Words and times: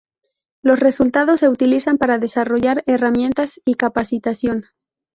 Los 0.63 0.79
resultados 0.79 1.41
se 1.41 1.47
utilizan 1.47 1.99
para 1.99 2.17
desarrollar 2.17 2.81
herramientas 2.87 3.61
y 3.65 3.75
capacitación. 3.75 4.65